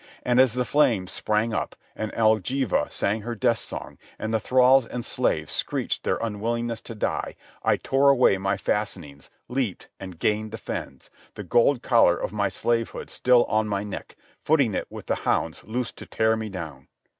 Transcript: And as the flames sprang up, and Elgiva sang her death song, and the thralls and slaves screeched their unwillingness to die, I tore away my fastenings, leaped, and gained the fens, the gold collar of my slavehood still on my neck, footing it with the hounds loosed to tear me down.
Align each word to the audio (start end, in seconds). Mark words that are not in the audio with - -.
And 0.25 0.39
as 0.39 0.53
the 0.53 0.65
flames 0.65 1.11
sprang 1.11 1.53
up, 1.53 1.75
and 1.95 2.11
Elgiva 2.13 2.91
sang 2.91 3.21
her 3.21 3.35
death 3.35 3.59
song, 3.59 3.99
and 4.17 4.33
the 4.33 4.39
thralls 4.39 4.87
and 4.87 5.05
slaves 5.05 5.53
screeched 5.53 6.03
their 6.03 6.17
unwillingness 6.17 6.81
to 6.81 6.95
die, 6.95 7.35
I 7.63 7.77
tore 7.77 8.09
away 8.09 8.39
my 8.39 8.57
fastenings, 8.57 9.29
leaped, 9.47 9.89
and 9.99 10.17
gained 10.17 10.53
the 10.53 10.57
fens, 10.57 11.11
the 11.35 11.43
gold 11.43 11.83
collar 11.83 12.17
of 12.17 12.33
my 12.33 12.49
slavehood 12.49 13.11
still 13.11 13.43
on 13.45 13.67
my 13.67 13.83
neck, 13.83 14.15
footing 14.43 14.73
it 14.73 14.87
with 14.89 15.05
the 15.05 15.13
hounds 15.21 15.63
loosed 15.65 15.97
to 15.97 16.07
tear 16.07 16.35
me 16.35 16.49
down. 16.49 16.87